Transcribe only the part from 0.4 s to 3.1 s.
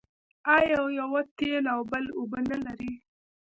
آیا یوه تېل او بل اوبه نلري؟